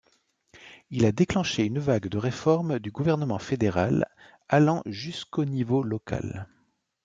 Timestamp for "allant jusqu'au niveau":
4.49-5.83